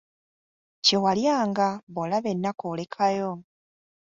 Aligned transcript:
Kye 0.85 0.97
walyanga, 1.03 1.67
bw'olaba 1.93 2.27
ennaku 2.33 2.63
olekayo. 2.71 3.31